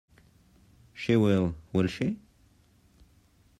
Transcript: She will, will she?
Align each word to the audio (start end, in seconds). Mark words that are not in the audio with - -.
She 0.95 1.15
will, 1.15 1.53
will 1.73 1.85
she? 1.85 2.17